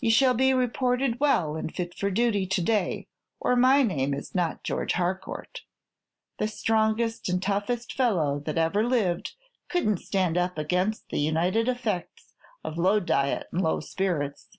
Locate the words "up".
10.38-10.56